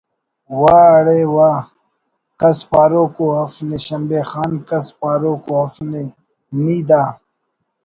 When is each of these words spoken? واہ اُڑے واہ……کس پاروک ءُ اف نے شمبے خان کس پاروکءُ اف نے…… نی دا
واہ 0.59 0.85
اُڑے 0.95 1.19
واہ……کس 1.35 2.57
پاروک 2.69 3.15
ءُ 3.23 3.27
اف 3.43 3.53
نے 3.67 3.77
شمبے 3.85 4.19
خان 4.29 4.51
کس 4.67 4.87
پاروکءُ 4.99 5.57
اف 5.63 5.73
نے…… 5.91 6.03
نی 6.63 6.77
دا 6.89 7.03